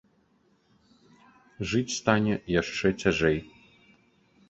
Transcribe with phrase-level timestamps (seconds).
[1.73, 3.37] Жыць стане яшчэ цяжэй.